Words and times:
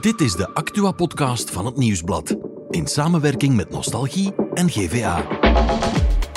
Dit 0.00 0.20
is 0.20 0.34
de 0.34 0.54
Actua-podcast 0.54 1.50
van 1.50 1.66
het 1.66 1.76
Nieuwsblad. 1.76 2.36
In 2.70 2.86
samenwerking 2.86 3.56
met 3.56 3.70
Nostalgie 3.70 4.34
en 4.54 4.70
GVA. 4.70 5.26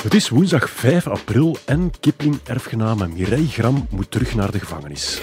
Het 0.03 0.13
is 0.13 0.29
woensdag 0.29 0.69
5 0.69 1.07
april 1.07 1.57
en 1.65 1.91
Kipling-erfgename 1.99 3.07
Mireille 3.07 3.47
Gram 3.47 3.87
moet 3.89 4.11
terug 4.11 4.35
naar 4.35 4.51
de 4.51 4.59
gevangenis. 4.59 5.21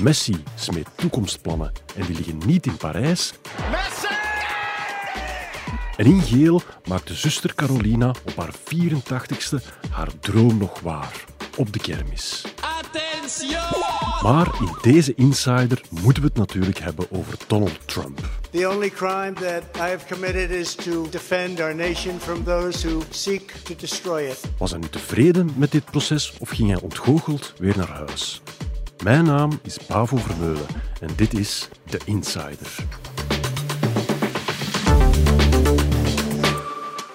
Messi 0.00 0.42
smeet 0.54 0.88
toekomstplannen 0.94 1.72
en 1.96 2.06
die 2.06 2.16
liggen 2.16 2.38
niet 2.46 2.66
in 2.66 2.76
Parijs. 2.76 3.32
En 5.96 6.06
in 6.06 6.22
geel 6.22 6.62
maakte 6.88 7.14
zuster 7.14 7.54
Carolina 7.54 8.08
op 8.08 8.36
haar 8.36 8.54
84ste 8.54 9.64
haar 9.90 10.08
droom 10.20 10.58
nog 10.58 10.80
waar. 10.80 11.24
Op 11.56 11.72
de 11.72 11.78
kermis. 11.78 12.44
Maar 14.22 14.46
in 14.60 14.92
deze 14.92 15.14
Insider 15.14 15.80
moeten 15.90 16.22
we 16.22 16.28
het 16.28 16.36
natuurlijk 16.36 16.78
hebben 16.78 17.06
over 17.10 17.34
Donald 17.46 17.78
Trump. 17.84 18.18
The 18.50 18.68
only 18.68 18.90
crime 18.90 19.32
that 19.32 19.62
I 19.76 19.90
have 19.90 20.14
committed 20.14 20.50
is 20.50 20.74
to 20.74 21.08
defend 21.10 21.60
our 21.60 21.74
nation 21.74 22.18
from 22.18 22.44
those 22.44 22.88
who 22.88 23.00
seek 23.10 23.52
to 23.62 23.74
destroy 23.76 24.22
it. 24.22 24.40
Was 24.58 24.70
hij 24.70 24.80
nu 24.80 24.88
tevreden 24.88 25.52
met 25.56 25.72
dit 25.72 25.84
proces 25.84 26.34
of 26.38 26.48
ging 26.48 26.70
hij 26.70 26.80
ontgoocheld 26.80 27.54
weer 27.58 27.76
naar 27.76 27.88
huis? 27.88 28.42
Mijn 29.04 29.24
naam 29.24 29.60
is 29.62 29.76
Pavo 29.86 30.16
Vermeulen 30.16 30.66
en 31.00 31.08
dit 31.16 31.34
is 31.34 31.68
The 31.86 31.98
Insider. 32.04 32.74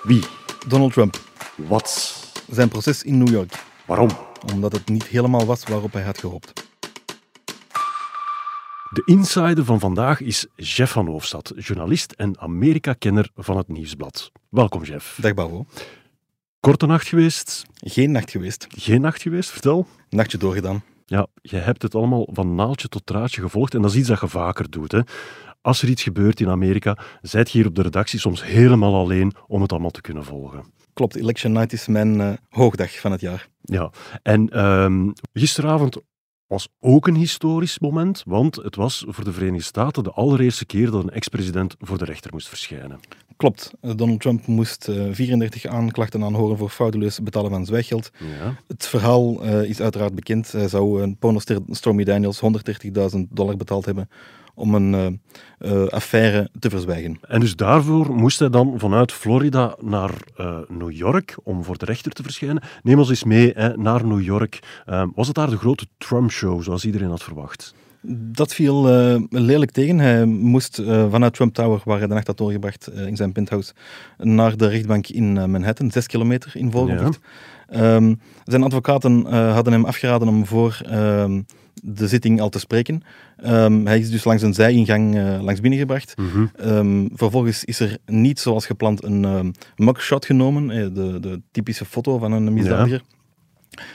Wie? 0.03 0.23
Donald 0.67 0.93
Trump. 0.93 1.19
Wat? 1.55 2.15
Zijn 2.49 2.67
proces 2.67 3.03
in 3.03 3.17
New 3.17 3.29
York. 3.29 3.53
Waarom? 3.85 4.09
Omdat 4.53 4.71
het 4.71 4.87
niet 4.89 5.05
helemaal 5.05 5.45
was 5.45 5.63
waarop 5.63 5.93
hij 5.93 6.03
had 6.03 6.17
gehoopt. 6.17 6.64
De 8.95 9.03
insider 9.05 9.65
van 9.65 9.79
vandaag 9.79 10.21
is 10.21 10.47
Jeff 10.55 10.91
van 10.91 11.07
Hoofdstad, 11.07 11.53
journalist 11.57 12.11
en 12.11 12.39
Amerika-kenner 12.39 13.29
van 13.35 13.57
het 13.57 13.67
Nieuwsblad. 13.67 14.31
Welkom, 14.49 14.83
Jeff. 14.83 15.17
Dag 15.21 15.33
Bavo. 15.33 15.65
Korte 16.59 16.85
nacht 16.85 17.07
geweest? 17.07 17.65
Geen 17.73 18.11
nacht 18.11 18.31
geweest. 18.31 18.67
Geen 18.69 19.01
nacht 19.01 19.21
geweest? 19.21 19.49
Vertel. 19.49 19.87
Nachtje 20.09 20.37
doorgedaan. 20.37 20.83
Ja, 21.05 21.27
je 21.41 21.55
hebt 21.55 21.81
het 21.81 21.95
allemaal 21.95 22.27
van 22.31 22.55
naaltje 22.55 22.87
tot 22.87 23.05
draadje 23.05 23.41
gevolgd 23.41 23.73
en 23.73 23.81
dat 23.81 23.91
is 23.91 23.97
iets 23.97 24.07
dat 24.07 24.19
je 24.19 24.27
vaker 24.27 24.69
doet. 24.69 24.91
Hè? 24.91 24.99
Als 25.61 25.81
er 25.81 25.89
iets 25.89 26.03
gebeurt 26.03 26.39
in 26.39 26.49
Amerika, 26.49 26.97
zijt 27.21 27.51
je 27.51 27.57
hier 27.57 27.67
op 27.67 27.75
de 27.75 27.81
redactie 27.81 28.19
soms 28.19 28.43
helemaal 28.43 28.95
alleen 28.95 29.33
om 29.47 29.61
het 29.61 29.71
allemaal 29.71 29.91
te 29.91 30.01
kunnen 30.01 30.23
volgen. 30.23 30.73
Klopt, 30.93 31.15
Election 31.15 31.51
Night 31.51 31.73
is 31.73 31.87
mijn 31.87 32.19
uh, 32.19 32.33
hoogdag 32.49 32.99
van 32.99 33.11
het 33.11 33.21
jaar. 33.21 33.47
Ja, 33.61 33.91
en 34.23 34.65
um, 34.65 35.13
gisteravond 35.33 35.97
was 36.47 36.67
ook 36.79 37.07
een 37.07 37.15
historisch 37.15 37.79
moment, 37.79 38.23
want 38.25 38.55
het 38.55 38.75
was 38.75 39.05
voor 39.07 39.23
de 39.23 39.33
Verenigde 39.33 39.63
Staten 39.63 40.03
de 40.03 40.11
allereerste 40.11 40.65
keer 40.65 40.91
dat 40.91 41.03
een 41.03 41.09
ex-president 41.09 41.75
voor 41.79 41.97
de 41.97 42.05
rechter 42.05 42.31
moest 42.33 42.47
verschijnen. 42.47 42.99
Klopt. 43.37 43.71
Donald 43.81 44.21
Trump 44.21 44.47
moest 44.47 44.87
uh, 44.87 45.07
34 45.11 45.65
aanklachten 45.65 46.23
aanhoren 46.23 46.57
voor 46.57 46.69
frauduleus 46.69 47.19
betalen 47.19 47.51
van 47.51 47.65
zwijggeld. 47.65 48.11
Ja. 48.19 48.55
Het 48.67 48.87
verhaal 48.87 49.45
uh, 49.45 49.63
is 49.63 49.81
uiteraard 49.81 50.15
bekend. 50.15 50.51
Hij 50.51 50.67
zou 50.67 51.01
een 51.01 51.17
pornoster 51.17 51.59
Stormy 51.69 52.03
Daniels 52.03 52.41
130.000 52.41 53.19
dollar 53.29 53.57
betaald 53.57 53.85
hebben 53.85 54.09
om 54.55 54.75
een 54.75 55.19
uh, 55.59 55.87
affaire 55.87 56.49
te 56.59 56.69
verzwijgen. 56.69 57.19
En 57.27 57.39
dus 57.39 57.55
daarvoor 57.55 58.13
moest 58.15 58.39
hij 58.39 58.49
dan 58.49 58.73
vanuit 58.77 59.11
Florida 59.11 59.75
naar 59.81 60.11
uh, 60.37 60.57
New 60.67 60.91
York 60.91 61.37
om 61.43 61.63
voor 61.63 61.77
de 61.77 61.85
rechter 61.85 62.11
te 62.11 62.23
verschijnen. 62.23 62.63
Neem 62.83 62.99
ons 62.99 63.09
eens 63.09 63.23
mee 63.23 63.51
hè, 63.55 63.77
naar 63.77 64.05
New 64.05 64.21
York. 64.21 64.59
Uh, 64.89 65.03
was 65.15 65.27
het 65.27 65.35
daar 65.35 65.49
de 65.49 65.57
grote 65.57 65.85
Trump-show, 65.97 66.63
zoals 66.63 66.85
iedereen 66.85 67.09
had 67.09 67.23
verwacht? 67.23 67.73
Dat 68.07 68.53
viel 68.53 68.89
uh, 69.13 69.21
lelijk 69.29 69.71
tegen. 69.71 69.99
Hij 69.99 70.25
moest 70.25 70.79
uh, 70.79 71.11
vanuit 71.11 71.33
Trump 71.33 71.53
Tower, 71.53 71.81
waar 71.85 71.97
hij 71.97 72.07
de 72.07 72.13
nacht 72.13 72.27
had 72.27 72.37
doorgebracht 72.37 72.89
uh, 72.93 73.07
in 73.07 73.15
zijn 73.15 73.31
penthouse, 73.31 73.73
naar 74.17 74.57
de 74.57 74.67
rechtbank 74.67 75.07
in 75.07 75.33
Manhattan, 75.33 75.91
zes 75.91 76.07
kilometer 76.07 76.51
in 76.55 76.71
volgopdracht. 76.71 77.19
Ja. 77.69 77.95
Um, 77.95 78.19
zijn 78.43 78.63
advocaten 78.63 79.25
hadden 79.53 79.73
hem 79.73 79.85
afgeraden 79.85 80.27
om 80.27 80.45
voor 80.45 80.81
um, 80.91 81.45
de 81.85 82.07
zitting 82.07 82.41
al 82.41 82.49
te 82.49 82.59
spreken. 82.59 83.03
Um, 83.45 83.85
hij 83.87 83.99
is 83.99 84.09
dus 84.09 84.23
langs 84.23 84.41
een 84.41 84.53
zijingang 84.53 85.15
uh, 85.15 85.41
langs 85.41 85.61
binnengebracht. 85.61 86.13
Mm 86.17 86.29
-hmm. 86.29 86.51
um, 86.61 87.09
vervolgens 87.13 87.63
is 87.63 87.79
er 87.79 87.97
niet 88.05 88.39
zoals 88.39 88.65
gepland 88.65 89.03
een 89.03 89.23
um, 89.23 89.51
mugshot 89.75 90.25
genomen, 90.25 90.71
eh, 90.71 90.87
de, 90.93 91.19
de, 91.19 91.41
typische 91.51 91.85
foto 91.85 92.17
van 92.17 92.31
een 92.31 92.53
misdadiger. 92.53 93.01
Ja. 93.07 93.13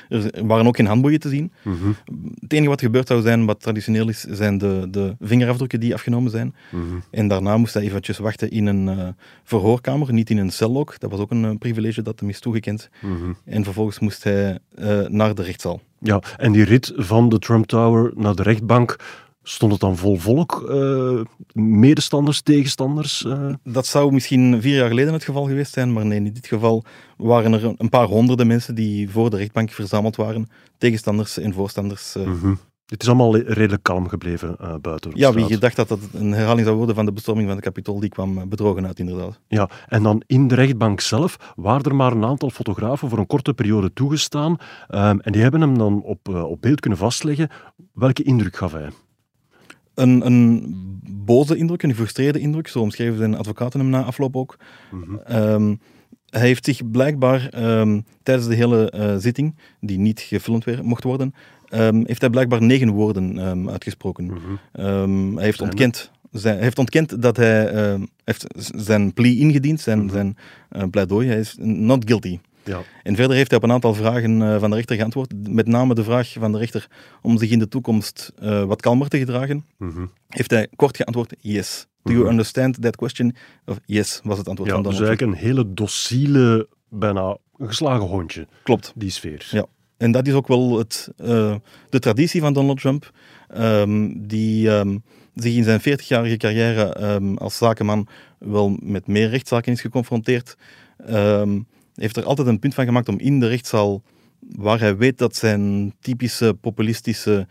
Er 0.08 0.46
waren 0.46 0.66
ook 0.66 0.76
geen 0.76 0.86
handboeien 0.86 1.20
te 1.20 1.28
zien. 1.28 1.52
Mm 1.62 1.76
-hmm. 1.76 1.96
Het 2.40 2.52
enige 2.52 2.68
wat 2.68 2.80
gebeurd 2.80 3.08
zou 3.08 3.22
zijn, 3.22 3.46
wat 3.46 3.60
traditioneel 3.60 4.08
is, 4.08 4.20
zijn 4.20 4.58
de, 4.58 4.86
de 4.90 5.16
vingerafdrukken 5.20 5.80
die 5.80 5.94
afgenomen 5.94 6.30
zijn. 6.30 6.54
Mm 6.70 6.88
-hmm. 6.88 7.02
En 7.10 7.28
daarna 7.28 7.56
moest 7.56 7.74
hij 7.74 7.82
eventjes 7.82 8.18
wachten 8.18 8.50
in 8.50 8.66
een 8.66 8.98
uh, 8.98 9.08
verhoorkamer, 9.44 10.12
niet 10.12 10.30
in 10.30 10.38
een 10.38 10.50
cel 10.50 10.78
ook. 10.78 10.98
Dat 10.98 11.10
was 11.10 11.20
ook 11.20 11.30
een 11.30 11.44
uh, 11.44 11.50
privilege 11.58 12.02
dat 12.02 12.20
hem 12.20 12.28
is 12.28 12.40
toegekend. 12.40 12.90
-hmm. 13.00 13.36
En 13.44 13.64
vervolgens 13.64 13.98
moest 13.98 14.24
hij 14.24 14.58
uh, 14.78 15.06
naar 15.08 15.34
de 15.34 15.42
rechtszaal. 15.42 15.80
Ja, 16.00 16.22
en 16.36 16.52
die 16.52 16.64
rit 16.64 16.92
van 16.96 17.28
de 17.28 17.38
Trump 17.38 17.66
Tower 17.66 18.12
naar 18.14 18.34
de 18.34 18.42
rechtbank, 18.42 18.96
stond 19.42 19.72
het 19.72 19.80
dan 19.80 19.96
vol 19.96 20.16
volk? 20.16 20.66
Uh, 20.68 21.20
medestanders, 21.52 22.40
tegenstanders? 22.40 23.24
Uh? 23.26 23.52
Dat 23.64 23.86
zou 23.86 24.12
misschien 24.12 24.62
vier 24.62 24.76
jaar 24.76 24.88
geleden 24.88 25.12
het 25.12 25.24
geval 25.24 25.44
geweest 25.44 25.72
zijn, 25.72 25.92
maar 25.92 26.06
nee, 26.06 26.18
in 26.18 26.32
dit 26.32 26.46
geval 26.46 26.84
waren 27.16 27.52
er 27.52 27.74
een 27.76 27.88
paar 27.88 28.06
honderden 28.06 28.46
mensen 28.46 28.74
die 28.74 29.10
voor 29.10 29.30
de 29.30 29.36
rechtbank 29.36 29.70
verzameld 29.70 30.16
waren. 30.16 30.48
Tegenstanders 30.78 31.38
en 31.38 31.52
voorstanders. 31.52 32.16
Uh. 32.16 32.26
Mm 32.26 32.38
-hmm. 32.40 32.58
Het 32.90 33.02
is 33.02 33.08
allemaal 33.08 33.36
redelijk 33.36 33.82
kalm 33.82 34.08
gebleven 34.08 34.56
uh, 34.60 34.74
buiten. 34.80 35.10
Ja, 35.14 35.32
wie 35.32 35.44
gedacht 35.44 35.76
dat 35.76 35.88
dat 35.88 35.98
een 36.12 36.32
herhaling 36.32 36.64
zou 36.64 36.76
worden 36.76 36.94
van 36.94 37.04
de 37.04 37.12
bestorming 37.12 37.48
van 37.48 37.56
de 37.56 37.62
Capitool, 37.62 38.00
die 38.00 38.08
kwam 38.08 38.48
bedrogen 38.48 38.86
uit, 38.86 38.98
inderdaad. 38.98 39.40
Ja, 39.48 39.70
en 39.88 40.02
dan 40.02 40.22
in 40.26 40.48
de 40.48 40.54
rechtbank 40.54 41.00
zelf 41.00 41.52
waren 41.56 41.82
er 41.82 41.94
maar 41.94 42.12
een 42.12 42.24
aantal 42.24 42.50
fotografen 42.50 43.08
voor 43.08 43.18
een 43.18 43.26
korte 43.26 43.54
periode 43.54 43.92
toegestaan. 43.92 44.56
Um, 44.88 45.20
en 45.20 45.32
die 45.32 45.42
hebben 45.42 45.60
hem 45.60 45.78
dan 45.78 46.02
op, 46.02 46.28
uh, 46.28 46.42
op 46.42 46.60
beeld 46.60 46.80
kunnen 46.80 46.98
vastleggen. 46.98 47.48
Welke 47.92 48.22
indruk 48.22 48.56
gaf 48.56 48.72
hij? 48.72 48.88
Een, 49.94 50.26
een 50.26 50.64
boze 51.24 51.56
indruk, 51.56 51.82
een 51.82 51.90
gefrustreerde 51.90 52.38
indruk, 52.38 52.68
zo 52.68 52.80
omschreven 52.80 53.18
zijn 53.18 53.36
advocaten 53.36 53.80
hem 53.80 53.88
na 53.88 54.02
afloop 54.02 54.36
ook. 54.36 54.56
Mm 54.90 55.02
-hmm. 55.02 55.36
um, 55.36 55.80
hij 56.30 56.40
heeft 56.40 56.64
zich 56.64 56.90
blijkbaar 56.90 57.64
um, 57.80 58.04
tijdens 58.22 58.48
de 58.48 58.54
hele 58.54 58.92
uh, 58.96 59.16
zitting, 59.16 59.56
die 59.80 59.98
niet 59.98 60.20
gefilmd 60.20 60.64
weer, 60.64 60.84
mocht 60.84 61.04
worden, 61.04 61.34
um, 61.70 62.06
heeft 62.06 62.20
hij 62.20 62.30
blijkbaar 62.30 62.62
negen 62.62 62.90
woorden 62.90 63.48
um, 63.48 63.70
uitgesproken. 63.70 64.24
Mm 64.24 64.58
-hmm. 64.72 65.36
hij 65.36 65.44
heeft 65.44 65.60
ontkend, 65.60 66.10
zijn, 66.30 66.58
heeft 66.58 66.78
ontkend 66.78 67.22
dat 67.22 67.36
hij 67.36 67.98
heeft 68.24 68.46
zijn 68.76 69.12
plea 69.12 69.40
ingediend, 69.40 69.80
zijn, 69.80 69.98
Mhm. 69.98 70.06
mm 70.06 70.14
-hmm. 70.14 70.34
zijn 70.70 70.82
uh, 70.84 70.90
pleidooi. 70.90 71.28
Hij 71.28 71.38
is 71.38 71.56
not 71.58 72.04
guilty. 72.06 72.38
Ja. 72.64 72.80
En 73.02 73.16
verder 73.16 73.36
heeft 73.36 73.50
hij 73.50 73.58
op 73.58 73.64
een 73.64 73.72
aantal 73.72 73.94
vragen 73.94 74.40
uh, 74.40 74.58
van 74.58 74.70
de 74.70 74.76
rechter 74.76 74.96
geantwoord. 74.96 75.48
Met 75.48 75.66
name 75.66 75.94
de 75.94 76.04
vraag 76.04 76.32
van 76.38 76.52
de 76.52 76.58
rechter 76.58 76.88
om 77.22 77.38
zich 77.38 77.50
in 77.50 77.58
de 77.58 77.68
toekomst 77.68 78.32
uh, 78.42 78.64
wat 78.64 78.80
kalmer 78.80 79.08
te 79.08 79.18
gedragen. 79.18 79.64
Mm 79.78 79.90
-hmm. 79.90 80.10
Heeft 80.28 80.50
hij 80.50 80.68
kort 80.76 80.96
geantwoord: 80.96 81.34
yes. 81.40 81.86
Do 82.02 82.12
you 82.12 82.28
understand 82.28 82.82
that 82.82 82.96
question? 82.96 83.34
Of 83.66 83.78
yes, 83.84 84.20
was 84.24 84.38
het 84.38 84.48
antwoord 84.48 84.70
ja, 84.70 84.74
van 84.74 84.84
dus 84.84 84.92
Donald 84.92 85.16
eigenlijk 85.18 85.42
een 85.42 85.46
hele 85.48 85.74
dociele, 85.74 86.68
bijna 86.88 87.36
geslagen 87.58 88.06
hondje. 88.06 88.46
Klopt. 88.62 88.92
Die 88.94 89.10
sfeer. 89.10 89.48
Ja. 89.50 89.66
En 90.00 90.10
dat 90.12 90.26
is 90.26 90.32
ook 90.32 90.48
wel 90.48 90.78
het, 90.78 91.12
uh, 91.22 91.54
de 91.90 91.98
traditie 91.98 92.40
van 92.40 92.52
Donald 92.52 92.80
Trump, 92.80 93.12
um, 93.56 94.26
die 94.26 94.68
um, 94.68 95.02
zich 95.34 95.54
in 95.54 95.64
zijn 95.64 95.80
40-jarige 95.80 96.36
carrière 96.36 97.14
um, 97.14 97.36
als 97.36 97.56
zakenman 97.56 98.06
wel 98.38 98.76
met 98.82 99.06
meer 99.06 99.28
rechtszaken 99.28 99.72
is 99.72 99.80
geconfronteerd. 99.80 100.56
heeft 101.94 102.16
er 102.16 102.24
altijd 102.24 102.48
een 102.48 102.58
punt 102.58 102.74
van 102.74 102.84
gemaakt 102.84 103.08
om 103.08 103.18
in 103.18 103.40
de 103.40 103.48
rechtszaal, 103.48 104.02
waar 104.56 104.80
hij 104.80 104.96
weet 104.96 105.18
dat 105.18 105.36
zijn 105.36 105.94
typische 106.00 106.54
populistische 106.60 107.46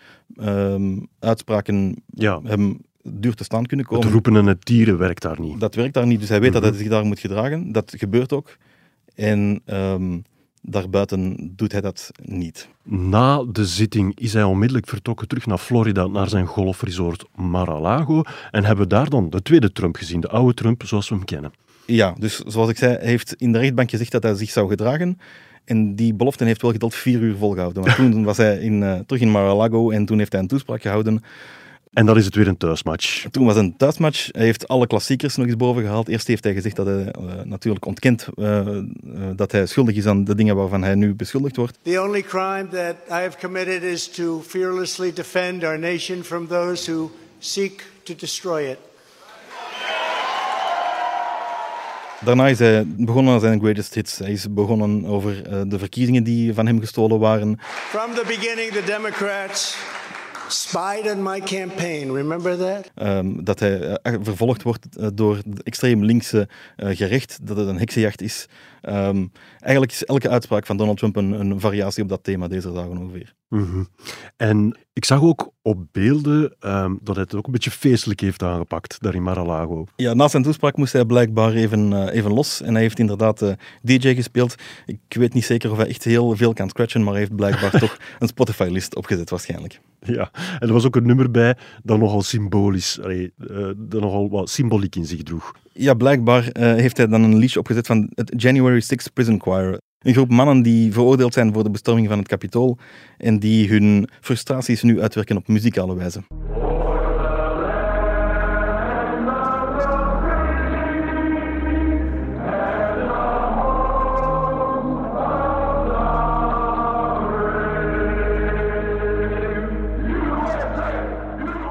uitspraken 1.20 2.04
ja. 2.14 2.42
hem 2.44 2.82
duur 3.04 3.36
te 3.36 3.44
staan 3.44 3.66
kunnen 3.66 3.86
komen. 3.86 4.04
Het 4.04 4.14
roepen 4.14 4.36
en 4.36 4.46
het 4.46 4.66
tieren 4.66 4.98
werkt 4.98 5.22
daar 5.22 5.40
niet. 5.40 5.60
Dat 5.60 5.76
werkt 5.76 5.94
daar 5.94 6.08
niet, 6.08 6.20
dus 6.20 6.30
hij 6.30 6.40
weet 6.40 6.50
mm 6.50 6.56
-hmm. 6.56 6.64
dat 6.64 6.74
hij 6.74 6.84
zich 6.84 6.92
daar 6.92 7.06
moet 7.06 7.20
gedragen. 7.20 7.72
Dat 7.72 7.94
gebeurt 7.98 8.34
ook. 8.34 8.58
En 9.16 9.62
um, 9.66 10.24
daarbuiten 10.62 11.52
doet 11.56 11.72
hij 11.72 11.82
dat 11.82 12.12
niet. 12.24 12.70
Na 12.84 13.44
de 13.44 13.66
zitting 13.66 14.20
is 14.20 14.34
hij 14.34 14.44
onmiddellijk 14.44 14.88
vertrokken 14.88 15.28
terug 15.28 15.46
naar 15.46 15.58
Florida, 15.58 16.08
naar 16.08 16.30
zijn 16.30 16.46
golfresort 16.46 17.26
Mar-a-Lago. 17.36 18.22
En 18.52 18.64
hebben 18.66 18.84
we 18.84 18.90
daar 18.90 19.10
dan 19.10 19.30
de 19.30 19.42
tweede 19.42 19.72
Trump 19.72 19.96
gezien, 19.96 20.20
de 20.20 20.30
oude 20.30 20.54
Trump 20.54 20.84
zoals 20.86 21.10
we 21.10 21.16
hem 21.16 21.26
kennen. 21.26 21.52
Ja, 21.86 22.16
dus 22.18 22.40
zoals 22.40 22.70
ik 22.70 22.78
zei, 22.78 22.94
hij 22.94 23.08
heeft 23.08 23.34
in 23.34 23.52
de 23.52 23.60
rechtbank 23.60 23.90
gezegd 23.90 24.12
dat 24.12 24.24
hij 24.24 24.36
zich 24.36 24.50
zou 24.50 24.70
gedragen. 24.70 25.20
En 25.66 25.96
die 25.96 26.14
belofte 26.14 26.44
heeft 26.44 26.62
wel 26.62 26.72
geteld 26.72 26.96
vier 26.96 27.20
uur 27.20 27.36
volgehouden. 27.36 27.84
Maar 27.84 27.96
toen 27.96 28.24
was 28.24 28.38
hij 28.38 28.58
in, 28.58 28.82
uh, 28.82 29.00
terug 29.06 29.22
in 29.22 29.32
Mar-a-Lago 29.32 29.90
en 29.90 30.06
toen 30.06 30.18
heeft 30.18 30.32
hij 30.32 30.42
een 30.42 30.48
toespraak 30.48 30.82
gehouden. 30.82 31.24
En 31.94 32.06
dan 32.06 32.18
is 32.18 32.26
het 32.26 32.36
weer 32.36 32.48
een 32.48 32.58
thuismatch. 32.58 33.26
Toen 33.32 33.46
was 33.46 33.56
het 33.56 33.64
een 33.64 33.78
thuismatch. 33.78 34.28
Hij 34.32 34.46
heeft 34.46 34.68
alle 34.68 34.88
klassiekers 34.88 35.36
nog 35.36 35.46
eens 35.46 35.56
boven 35.56 35.84
gehaald. 35.84 36.08
Eerst 36.08 36.28
heeft 36.28 36.44
hij 36.44 36.54
gezegd 36.54 36.76
dat 36.76 36.86
hij 36.86 37.14
uh, 37.20 37.42
natuurlijk 37.44 37.86
ontkent 37.86 38.28
uh, 38.36 38.68
uh, 38.68 38.82
dat 39.36 39.52
hij 39.52 39.66
schuldig 39.66 39.96
is 39.96 40.06
aan 40.06 40.24
de 40.24 40.36
dingen 40.36 40.56
waarvan 40.56 40.84
hij 40.84 40.96
nu 40.96 41.16
beschuldigd 41.16 41.56
wordt. 41.56 41.80
The 41.82 42.02
only 42.02 42.22
crime 42.22 42.68
that 42.68 42.96
I 43.10 43.22
have 43.24 43.38
committed 43.40 43.84
is 43.84 44.08
to 44.08 44.44
fearlessly 44.48 45.14
defend 45.14 45.64
our 45.64 45.80
nation 45.80 46.24
from 46.24 46.48
those 46.48 46.92
who 46.92 47.12
seek 47.40 47.86
to 48.04 48.16
destroy 48.16 48.64
it. 48.64 48.78
Daarna 52.26 52.48
is 52.48 52.60
hij 52.60 52.84
begonnen 52.88 53.34
aan 53.34 53.40
zijn 53.40 53.60
greatest 53.60 53.94
hits. 53.94 54.18
Hij 54.18 54.32
is 54.32 54.54
begonnen 54.54 55.06
over 55.06 55.52
uh, 55.52 55.62
de 55.68 55.80
verkiezingen 55.80 56.24
die 56.24 56.54
van 56.54 56.66
hem 56.66 56.80
gestolen 56.80 57.20
waren. 57.20 57.60
From 57.90 58.14
the 58.14 58.24
beginning, 58.28 58.72
the 58.72 58.84
Democrats 58.86 59.78
spied 60.52 61.12
on 61.16 61.24
my 61.24 61.40
campaign. 61.40 62.12
Remember 62.14 62.58
that? 62.58 62.92
Um, 63.08 63.44
dat 63.44 63.60
hij 63.60 63.80
uh, 63.80 64.16
vervolgd 64.22 64.64
wordt 64.64 64.88
uh, 65.00 65.08
door 65.14 65.36
het 65.36 65.64
extreem 65.64 66.04
linkse 66.04 66.50
gerecht, 66.78 67.40
dat 67.48 67.58
het 67.58 67.68
een 67.68 67.80
heksenjacht 67.80 68.22
is. 68.22 68.48
Um, 68.82 69.32
eigenlijk 69.60 69.92
is 69.92 70.06
elke 70.06 70.30
uitspraak 70.30 70.66
van 70.66 70.78
Donald 70.78 70.98
Trump 70.98 71.16
een, 71.16 71.32
een 71.32 71.60
variatie 71.60 72.04
op 72.04 72.10
dat 72.10 72.24
thema 72.24 72.48
deze 72.48 72.72
dagen 72.74 72.98
ongeveer. 72.98 73.34
Mm 73.50 73.64
-hmm. 73.64 73.88
En 74.38 74.78
ik 74.94 75.06
zag 75.06 75.22
ook 75.22 75.52
op 75.62 75.86
beelden 75.92 76.56
um, 76.60 77.00
dat 77.02 77.16
hij 77.16 77.24
het 77.24 77.36
ook 77.36 77.46
een 77.46 77.52
beetje 77.52 77.72
feestelijk 77.72 78.20
heeft 78.20 78.44
aangepakt, 78.44 79.02
daar 79.02 79.16
in 79.16 79.24
Mar-a-Lago. 79.24 79.86
Ja, 79.96 80.14
na 80.14 80.28
zijn 80.28 80.44
toespraak 80.44 80.78
moest 80.78 80.94
hij 80.94 81.06
blijkbaar 81.06 81.54
even, 81.54 81.92
uh, 81.92 82.14
even 82.14 82.34
los. 82.34 82.62
En 82.62 82.74
hij 82.74 82.82
heeft 82.82 83.00
inderdaad 83.00 83.42
uh, 83.42 83.52
DJ 83.82 84.16
gespeeld. 84.16 84.56
Ik 84.86 85.00
weet 85.10 85.34
niet 85.34 85.46
zeker 85.46 85.72
of 85.72 85.78
hij 85.78 85.88
echt 85.88 86.04
heel 86.04 86.36
veel 86.36 86.54
kan 86.54 86.70
scratchen, 86.70 87.04
maar 87.04 87.12
hij 87.12 87.22
heeft 87.22 87.36
blijkbaar 87.36 87.80
toch 87.80 87.98
een 88.20 88.28
Spotify-list 88.28 88.96
opgezet 88.96 89.30
waarschijnlijk. 89.30 89.80
Ja, 90.00 90.32
en 90.34 90.68
er 90.68 90.74
was 90.74 90.86
ook 90.86 90.96
een 90.96 91.06
nummer 91.06 91.32
bij 91.32 91.58
dat 91.84 92.00
nogal 92.00 92.22
symbolisch, 92.22 93.00
allee, 93.02 93.34
uh, 93.38 93.70
dat 93.78 94.02
nogal 94.02 94.30
wat 94.30 94.50
symboliek 94.50 94.96
in 94.96 95.06
zich 95.06 95.24
droeg. 95.24 95.52
Ja, 95.82 95.94
blijkbaar 95.94 96.50
heeft 96.60 96.98
hij 96.98 97.08
dan 97.08 97.24
een 97.24 97.38
liedje 97.38 97.60
opgezet 97.60 97.88
van 97.88 98.10
het 98.14 98.34
January 98.38 98.80
6 98.82 99.08
Prison 99.08 99.42
Choir. 99.42 99.80
Een 100.00 100.14
groep 100.14 100.30
mannen 100.30 100.62
die 100.62 100.94
veroordeeld 100.94 101.34
zijn 101.34 101.54
voor 101.54 101.64
de 101.64 101.70
bestorming 101.70 102.08
van 102.08 102.18
het 102.18 102.28
kapitool 102.28 102.78
en 103.18 103.40
die 103.40 103.70
hun 103.70 104.10
frustraties 104.22 104.82
nu 104.82 105.02
uitwerken 105.02 105.38
op 105.38 105.48
muzikale 105.48 105.96
wijze. 105.96 106.22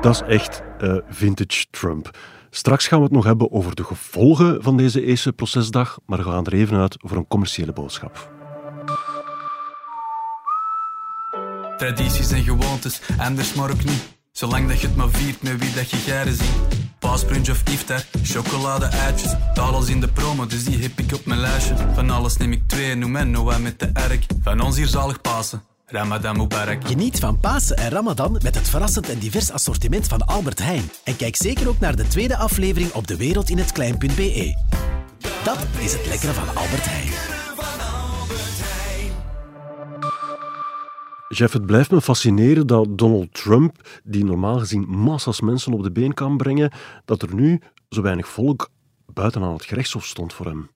Dat 0.00 0.14
is 0.14 0.22
echt 0.22 0.62
uh, 0.82 0.96
vintage 1.08 1.66
Trump. 1.70 2.11
Straks 2.50 2.86
gaan 2.86 2.98
we 2.98 3.04
het 3.04 3.14
nog 3.14 3.24
hebben 3.24 3.52
over 3.52 3.74
de 3.74 3.84
gevolgen 3.84 4.62
van 4.62 4.76
deze 4.76 5.04
eerste 5.04 5.32
procesdag, 5.32 5.98
maar 6.06 6.18
we 6.18 6.24
gaan 6.24 6.46
er 6.46 6.52
even 6.52 6.78
uit 6.78 6.96
voor 6.98 7.16
een 7.16 7.26
commerciële 7.26 7.72
boodschap. 7.72 8.30
Tradities 11.76 12.30
en 12.30 12.42
gewoontes, 12.42 13.00
anders 13.18 13.54
maar 13.54 13.70
ook 13.70 13.84
niet. 13.84 14.16
Zolang 14.32 14.68
dat 14.68 14.80
je 14.80 14.86
het 14.86 14.96
maar 14.96 15.10
viert 15.10 15.42
met 15.42 15.58
wie 15.58 15.74
dat 15.74 15.90
je 15.90 15.96
garen 15.96 16.34
ziet. 16.34 16.56
Paasbrunch 16.98 17.50
of 17.50 17.62
iftar, 17.68 18.04
chocolade 18.22 18.86
eitjes. 18.86 19.34
Talels 19.54 19.88
in 19.88 20.00
de 20.00 20.08
promo, 20.08 20.46
dus 20.46 20.64
die 20.64 20.78
heb 20.82 20.98
ik 20.98 21.12
op 21.12 21.26
mijn 21.26 21.40
lijstje. 21.40 21.74
Van 21.94 22.10
alles 22.10 22.36
neem 22.36 22.52
ik 22.52 22.62
twee, 22.66 22.94
noem 22.94 23.16
en 23.16 23.30
Noah 23.30 23.58
met 23.60 23.78
de 23.80 23.90
erk. 23.92 24.26
Van 24.42 24.60
ons 24.60 24.76
hier 24.76 24.86
zalig 24.86 25.20
Pasen. 25.20 25.67
Ramadan 25.90 26.37
Mubarak. 26.37 26.87
Geniet 26.87 27.19
van 27.19 27.40
Pasen 27.40 27.76
en 27.76 27.90
Ramadan 27.90 28.32
met 28.32 28.55
het 28.55 28.69
verrassend 28.69 29.08
en 29.08 29.19
divers 29.19 29.50
assortiment 29.50 30.08
van 30.08 30.26
Albert 30.26 30.58
Heijn. 30.58 30.90
En 31.05 31.17
kijk 31.17 31.37
zeker 31.37 31.69
ook 31.69 31.79
naar 31.79 31.96
de 31.96 32.06
tweede 32.06 32.37
aflevering 32.37 32.93
op 32.93 33.06
dewereldinhetklein.be. 33.06 34.55
Dat 35.44 35.67
is 35.79 35.93
het 35.93 36.06
lekkere 36.06 36.32
van 36.32 36.49
Albert 36.49 36.85
Heijn. 36.85 37.12
Jeff, 41.29 41.52
het 41.52 41.67
blijft 41.67 41.90
me 41.90 42.00
fascineren 42.00 42.67
dat 42.67 42.99
Donald 42.99 43.35
Trump, 43.35 44.00
die 44.05 44.25
normaal 44.25 44.58
gezien 44.58 44.88
massas 44.88 45.40
mensen 45.40 45.73
op 45.73 45.82
de 45.82 45.93
been 45.93 46.14
kan 46.14 46.37
brengen, 46.37 46.73
dat 47.05 47.23
er 47.23 47.35
nu 47.35 47.61
zo 47.88 48.02
weinig 48.02 48.29
volk 48.29 48.70
buiten 49.06 49.43
aan 49.43 49.52
het 49.52 49.64
gerechtshof 49.64 50.05
stond 50.06 50.32
voor 50.32 50.46
hem. 50.46 50.70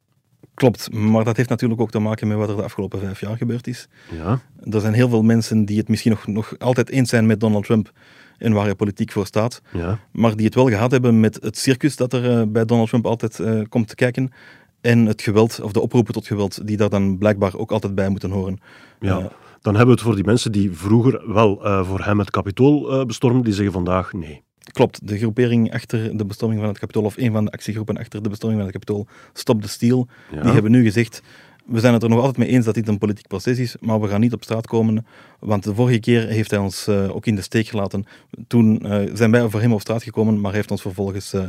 Klopt, 0.62 0.92
maar 0.92 1.24
dat 1.24 1.36
heeft 1.36 1.48
natuurlijk 1.48 1.80
ook 1.80 1.90
te 1.90 1.98
maken 1.98 2.28
met 2.28 2.36
wat 2.36 2.48
er 2.48 2.56
de 2.56 2.62
afgelopen 2.62 2.98
vijf 3.00 3.20
jaar 3.20 3.36
gebeurd 3.36 3.66
is. 3.66 3.88
Ja. 4.10 4.40
Er 4.70 4.80
zijn 4.80 4.92
heel 4.92 5.08
veel 5.08 5.22
mensen 5.22 5.64
die 5.64 5.78
het 5.78 5.88
misschien 5.88 6.10
nog, 6.10 6.26
nog 6.26 6.58
altijd 6.58 6.90
eens 6.90 7.08
zijn 7.08 7.26
met 7.26 7.40
Donald 7.40 7.64
Trump 7.64 7.92
en 8.38 8.52
waar 8.52 8.64
hij 8.64 8.74
politiek 8.74 9.12
voor 9.12 9.26
staat, 9.26 9.62
ja. 9.72 9.98
maar 10.12 10.36
die 10.36 10.44
het 10.44 10.54
wel 10.54 10.68
gehad 10.68 10.90
hebben 10.90 11.20
met 11.20 11.38
het 11.40 11.58
circus 11.58 11.96
dat 11.96 12.12
er 12.12 12.40
uh, 12.40 12.42
bij 12.48 12.64
Donald 12.64 12.88
Trump 12.88 13.06
altijd 13.06 13.38
uh, 13.38 13.60
komt 13.68 13.88
te 13.88 13.94
kijken 13.94 14.32
en 14.80 15.06
het 15.06 15.22
geweld, 15.22 15.60
of 15.60 15.72
de 15.72 15.80
oproepen 15.80 16.12
tot 16.12 16.26
geweld, 16.26 16.66
die 16.66 16.76
daar 16.76 16.90
dan 16.90 17.18
blijkbaar 17.18 17.56
ook 17.56 17.72
altijd 17.72 17.94
bij 17.94 18.08
moeten 18.08 18.30
horen. 18.30 18.60
Ja. 19.00 19.18
Uh, 19.18 19.24
dan 19.60 19.74
hebben 19.76 19.94
we 19.94 20.00
het 20.00 20.00
voor 20.00 20.14
die 20.14 20.24
mensen 20.24 20.52
die 20.52 20.72
vroeger 20.72 21.32
wel 21.32 21.84
voor 21.84 22.04
hem 22.04 22.18
het 22.18 22.30
kapitool 22.30 23.06
bestormden, 23.06 23.44
die 23.44 23.54
zeggen 23.54 23.72
vandaag 23.72 24.12
nee. 24.12 24.42
Klopt, 24.72 25.08
de 25.08 25.18
groepering 25.18 25.72
achter 25.72 26.16
de 26.16 26.24
bestorming 26.24 26.60
van 26.60 26.68
het 26.68 26.78
kapitool, 26.78 27.04
of 27.04 27.16
een 27.16 27.32
van 27.32 27.44
de 27.44 27.50
actiegroepen 27.50 27.96
achter 27.96 28.22
de 28.22 28.28
bestorming 28.28 28.62
van 28.62 28.70
het 28.72 28.78
kapitool, 28.80 29.06
Stop 29.32 29.62
the 29.62 29.68
Steal, 29.68 30.08
ja. 30.30 30.42
die 30.42 30.52
hebben 30.52 30.70
nu 30.70 30.82
gezegd, 30.82 31.22
we 31.64 31.80
zijn 31.80 31.92
het 31.92 32.02
er 32.02 32.08
nog 32.08 32.18
altijd 32.18 32.36
mee 32.36 32.48
eens 32.48 32.64
dat 32.64 32.74
dit 32.74 32.88
een 32.88 32.98
politiek 32.98 33.26
proces 33.26 33.58
is, 33.58 33.76
maar 33.80 34.00
we 34.00 34.08
gaan 34.08 34.20
niet 34.20 34.32
op 34.32 34.42
straat 34.42 34.66
komen, 34.66 35.06
want 35.38 35.64
de 35.64 35.74
vorige 35.74 36.00
keer 36.00 36.26
heeft 36.26 36.50
hij 36.50 36.60
ons 36.60 36.88
uh, 36.88 37.14
ook 37.14 37.26
in 37.26 37.34
de 37.34 37.42
steek 37.42 37.66
gelaten. 37.66 38.04
Toen 38.46 38.80
uh, 38.86 39.10
zijn 39.14 39.30
wij 39.30 39.48
voor 39.48 39.60
hem 39.60 39.72
op 39.72 39.80
straat 39.80 40.02
gekomen, 40.02 40.40
maar 40.40 40.52
heeft 40.52 40.70
ons 40.70 40.82
vervolgens 40.82 41.34
uh, 41.34 41.44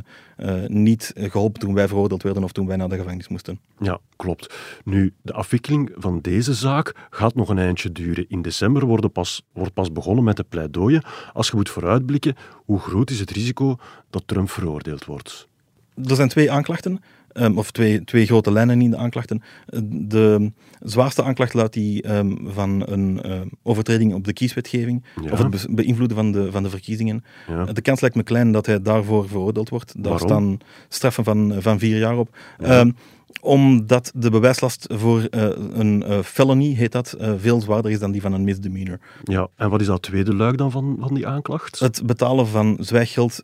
niet 0.67 1.13
geholpen 1.15 1.59
toen 1.59 1.73
wij 1.73 1.87
veroordeeld 1.87 2.23
werden 2.23 2.43
of 2.43 2.51
toen 2.51 2.67
wij 2.67 2.75
naar 2.75 2.89
de 2.89 2.95
gevangenis 2.95 3.27
moesten. 3.27 3.59
Ja, 3.79 3.99
klopt. 4.15 4.55
Nu, 4.83 5.13
de 5.21 5.33
afwikkeling 5.33 5.91
van 5.95 6.19
deze 6.21 6.53
zaak 6.53 7.07
gaat 7.09 7.35
nog 7.35 7.49
een 7.49 7.57
eindje 7.57 7.91
duren. 7.91 8.25
In 8.27 8.41
december 8.41 8.85
wordt 8.85 9.11
pas, 9.11 9.43
wordt 9.53 9.73
pas 9.73 9.91
begonnen 9.91 10.23
met 10.23 10.37
de 10.37 10.45
pleidooien. 10.49 11.03
Als 11.33 11.47
je 11.47 11.55
moet 11.55 11.69
vooruitblikken, 11.69 12.35
hoe 12.65 12.79
groot 12.79 13.09
is 13.09 13.19
het 13.19 13.31
risico 13.31 13.75
dat 14.09 14.23
Trump 14.25 14.49
veroordeeld 14.49 15.05
wordt? 15.05 15.47
Er 16.05 16.15
zijn 16.15 16.29
twee 16.29 16.51
aanklachten. 16.51 17.01
Um, 17.33 17.57
of 17.57 17.71
twee, 17.71 18.03
twee 18.03 18.25
grote 18.25 18.51
lijnen 18.51 18.81
in 18.81 18.89
de 18.91 18.97
aanklachten. 18.97 19.41
De 19.89 20.51
zwaarste 20.79 21.23
aanklacht 21.23 21.53
luidt 21.53 21.73
die 21.73 22.15
um, 22.15 22.37
van 22.45 22.83
een 22.85 23.21
uh, 23.25 23.41
overtreding 23.63 24.13
op 24.13 24.23
de 24.23 24.33
kieswetgeving, 24.33 25.03
ja. 25.21 25.31
of 25.31 25.37
het 25.37 25.49
be 25.49 25.67
beïnvloeden 25.69 26.17
van 26.17 26.31
de, 26.31 26.51
van 26.51 26.63
de 26.63 26.69
verkiezingen. 26.69 27.23
Ja. 27.47 27.65
De 27.65 27.81
kans 27.81 28.01
lijkt 28.01 28.15
me 28.15 28.23
klein 28.23 28.51
dat 28.51 28.65
hij 28.65 28.81
daarvoor 28.81 29.27
veroordeeld 29.27 29.69
wordt. 29.69 29.93
Daar 29.97 30.11
Waarom? 30.11 30.27
staan 30.27 30.57
straffen 30.89 31.23
van, 31.23 31.55
van 31.59 31.79
vier 31.79 31.97
jaar 31.97 32.17
op. 32.17 32.37
Ja. 32.59 32.79
Um, 32.79 32.95
omdat 33.41 34.11
de 34.15 34.29
bewijslast 34.29 34.87
voor 34.91 35.19
uh, 35.19 35.49
een 35.73 36.03
uh, 36.07 36.19
felony, 36.19 36.73
heet 36.73 36.91
dat, 36.91 37.15
uh, 37.21 37.33
veel 37.37 37.61
zwaarder 37.61 37.91
is 37.91 37.99
dan 37.99 38.11
die 38.11 38.21
van 38.21 38.33
een 38.33 38.43
misdemeanor. 38.43 38.99
Ja, 39.23 39.47
en 39.55 39.69
wat 39.69 39.81
is 39.81 39.87
dat 39.87 40.01
tweede 40.01 40.35
luik 40.35 40.57
dan 40.57 40.71
van, 40.71 40.97
van 40.99 41.13
die 41.13 41.27
aanklacht? 41.27 41.79
Het 41.79 42.05
betalen 42.05 42.47
van 42.47 42.77
zwijggeld, 42.79 43.41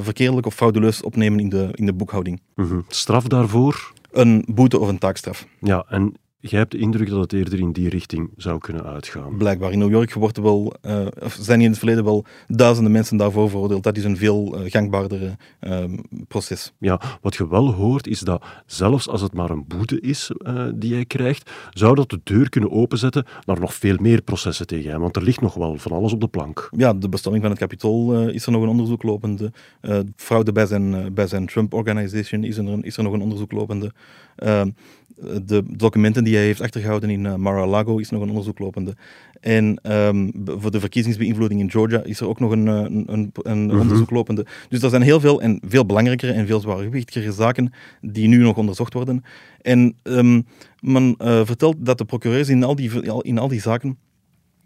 verkeerlijk 0.00 0.46
of 0.46 0.54
frauduleus 0.54 1.02
opnemen 1.02 1.40
in 1.40 1.48
de, 1.48 1.68
in 1.72 1.86
de 1.86 1.92
boekhouding. 1.92 2.40
-hmm. 2.54 2.84
Straf 2.88 3.24
daarvoor? 3.24 3.92
Een 4.10 4.44
boete 4.46 4.78
of 4.78 4.88
een 4.88 4.98
taakstraf. 4.98 5.46
Ja, 5.60 5.84
en 5.88 6.14
jij 6.40 6.58
hebt 6.58 6.72
de 6.72 6.78
indruk 6.78 7.08
dat 7.08 7.20
het 7.20 7.32
eerder 7.32 7.58
in 7.58 7.72
die 7.72 7.88
richting 7.88 8.30
zou 8.36 8.58
kunnen 8.58 8.84
uitgaan. 8.84 9.36
Blijkbaar. 9.36 9.72
In 9.72 9.78
New 9.78 9.90
York 9.90 10.12
wordt 10.14 10.36
er 10.36 10.42
wel, 10.42 10.74
uh, 10.86 11.06
of 11.22 11.38
zijn 11.40 11.60
in 11.60 11.70
het 11.70 11.78
verleden 11.78 12.04
wel 12.04 12.24
duizenden 12.46 12.92
mensen 12.92 13.16
daarvoor 13.16 13.50
veroordeeld. 13.50 13.82
Dat 13.82 13.96
is 13.96 14.04
een 14.04 14.16
veel 14.16 14.58
uh, 14.58 14.70
gangbaardere 14.70 15.36
uh, 15.60 15.84
proces. 16.28 16.72
Ja, 16.78 17.00
wat 17.20 17.34
je 17.34 17.48
wel 17.48 17.72
hoort 17.72 18.06
is 18.06 18.20
dat 18.20 18.44
zelfs 18.66 19.08
als 19.08 19.20
het 19.20 19.32
maar 19.32 19.50
een 19.50 19.64
boete 19.66 20.00
is 20.00 20.30
uh, 20.38 20.68
die 20.74 20.94
hij 20.94 21.04
krijgt, 21.04 21.50
zou 21.70 21.94
dat 21.94 22.10
de 22.10 22.20
deur 22.24 22.48
kunnen 22.48 22.70
openzetten 22.70 23.24
naar 23.44 23.60
nog 23.60 23.74
veel 23.74 23.96
meer 24.00 24.22
processen 24.22 24.66
tegen 24.66 24.90
hem. 24.90 25.00
Want 25.00 25.16
er 25.16 25.22
ligt 25.22 25.40
nog 25.40 25.54
wel 25.54 25.76
van 25.76 25.92
alles 25.92 26.12
op 26.12 26.20
de 26.20 26.28
plank. 26.28 26.68
Ja, 26.76 26.94
de 26.94 27.08
bestemming 27.08 27.42
van 27.42 27.52
het 27.52 27.60
kapitool 27.60 28.28
is 28.28 28.46
er 28.46 28.52
nog 28.52 28.62
een 28.62 28.68
onderzoek 28.68 29.02
lopende. 29.02 29.52
fraude 30.16 30.52
bij 30.52 30.66
zijn, 30.66 31.14
bij 31.14 31.26
zijn 31.26 31.46
Trump 31.46 31.74
Organization 31.74 32.44
is 32.44 32.56
er, 32.56 32.84
is 32.84 32.96
er 32.96 33.02
nog 33.02 33.12
een 33.12 33.22
onderzoek 33.22 33.52
lopende. 33.52 33.92
de 35.42 35.62
documenten 35.76 36.24
die 36.24 36.29
hij 36.34 36.44
heeft 36.44 36.60
achtergehouden 36.60 37.10
in 37.10 37.24
uh, 37.24 37.34
Mar-a-Lago 37.34 37.98
is 37.98 38.10
nog 38.10 38.22
een 38.22 38.28
onderzoek 38.28 38.58
lopende. 38.58 38.96
En 39.40 39.80
um, 39.92 40.32
voor 40.44 40.70
de 40.70 40.80
verkiezingsbeïnvloeding 40.80 41.60
in 41.60 41.70
Georgia 41.70 42.02
is 42.02 42.20
er 42.20 42.28
ook 42.28 42.40
nog 42.40 42.50
een, 42.50 42.66
een, 42.66 43.04
een, 43.06 43.30
een 43.42 43.66
Mhm. 43.66 43.80
onderzoek 43.80 44.10
lopende. 44.10 44.46
Dus 44.68 44.82
er 44.82 44.90
zijn 44.90 45.02
heel 45.02 45.20
veel 45.20 45.40
en 45.42 45.60
veel 45.66 45.86
belangrijkere 45.86 46.32
en 46.32 46.46
veel 46.46 46.60
zwaargewichtigere 46.60 47.32
zaken 47.32 47.72
die 48.00 48.28
nu 48.28 48.36
nog 48.36 48.56
onderzocht 48.56 48.92
worden. 48.92 49.24
En 49.60 49.96
um, 50.02 50.46
men 50.80 51.14
uh, 51.18 51.40
vertelt 51.44 51.76
dat 51.78 51.98
de 51.98 52.04
procureurs 52.04 52.48
in 52.48 52.62
al, 52.64 52.74
die, 52.74 52.90
in 53.22 53.38
al 53.38 53.48
die 53.48 53.60
zaken 53.60 53.98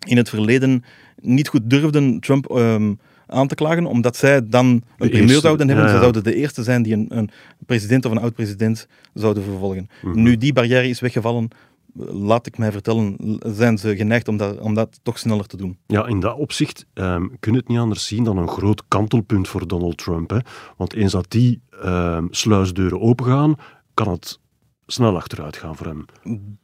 in 0.06 0.16
het 0.16 0.28
verleden 0.28 0.84
niet 1.20 1.48
goed 1.48 1.70
durfden 1.70 2.20
Trump 2.20 2.50
um, 2.50 2.98
aan 3.26 3.48
te 3.48 3.54
klagen, 3.54 3.86
omdat 3.86 4.16
zij 4.16 4.48
dan 4.48 4.82
een 4.98 5.10
primeur 5.10 5.40
zouden 5.40 5.68
hebben. 5.68 5.84
Ja, 5.84 5.90
ja. 5.90 5.96
Ze 5.96 6.00
zouden 6.00 6.24
de 6.24 6.34
eerste 6.34 6.62
zijn 6.62 6.82
die 6.82 6.92
een, 6.92 7.06
een 7.08 7.30
president 7.66 8.04
of 8.04 8.12
een 8.12 8.18
oud-president 8.18 8.86
zouden 9.14 9.42
vervolgen. 9.42 9.88
Mhm. 9.90 10.08
Mm 10.08 10.14
-hmm. 10.14 10.22
Nu 10.22 10.36
die 10.36 10.52
barrière 10.52 10.88
is 10.88 11.00
weggevallen, 11.00 11.48
laat 11.96 12.46
ik 12.46 12.58
mij 12.58 12.72
vertellen, 12.72 13.16
zijn 13.46 13.78
ze 13.78 13.96
geneigd 13.96 14.28
om 14.28 14.36
dat, 14.36 14.58
om 14.58 14.74
dat 14.74 15.00
toch 15.02 15.18
sneller 15.18 15.46
te 15.46 15.56
doen. 15.56 15.78
Ja, 15.86 16.06
in 16.06 16.20
dat 16.20 16.36
opzicht 16.36 16.86
um, 16.94 17.36
kun 17.40 17.52
je 17.52 17.58
het 17.58 17.68
niet 17.68 17.78
anders 17.78 18.06
zien 18.06 18.24
dan 18.24 18.36
een 18.36 18.48
groot 18.48 18.82
kantelpunt 18.88 19.48
voor 19.48 19.68
Donald 19.68 19.96
Trump. 19.96 20.30
Hè? 20.30 20.38
Want 20.76 20.94
eens 20.94 21.12
dat 21.12 21.26
die 21.28 21.60
um, 21.84 22.28
sluisdeuren 22.30 23.00
opengaan, 23.00 23.54
kan 23.94 24.08
het 24.08 24.38
snel 24.86 25.16
achteruit 25.16 25.56
gaan 25.56 25.76
voor 25.76 25.86
hem. 25.86 26.04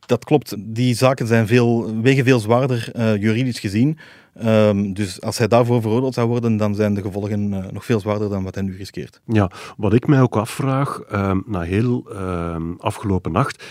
Dat 0.07 0.25
klopt. 0.25 0.55
Die 0.59 0.95
zaken 0.95 1.27
zijn 1.27 1.47
veel, 1.47 2.01
wegen 2.01 2.25
veel 2.25 2.39
zwaarder 2.41 2.93
uh, 2.97 3.17
juridisch 3.17 3.59
gezien. 3.59 3.99
Um, 4.45 4.95
dus 4.95 5.21
als 5.21 5.39
hij 5.39 5.49
daarvoor 5.49 5.81
veroordeeld 5.81 6.15
zou 6.15 6.29
worden, 6.29 6.57
dan 6.57 6.75
zijn 6.75 6.95
de 6.95 7.03
gevolgen 7.03 7.53
uh, 7.53 7.67
nog 7.71 7.85
veel 7.85 8.01
zwaarder 8.01 8.29
dan 8.29 8.45
wat 8.45 8.55
hij 8.55 8.65
nu 8.65 8.77
riskeert. 8.77 9.21
Ja, 9.27 9.51
wat 9.77 9.93
ik 9.93 10.07
mij 10.07 10.21
ook 10.21 10.37
afvraag, 10.37 11.01
um, 11.13 11.43
na 11.47 11.61
heel 11.61 12.13
uh, 12.13 12.57
afgelopen 12.79 13.33
nacht, 13.33 13.65